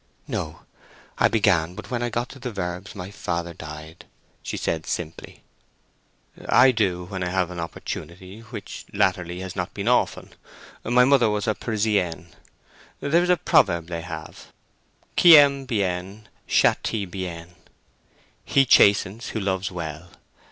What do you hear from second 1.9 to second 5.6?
when I got to the verbs, father died," she said simply.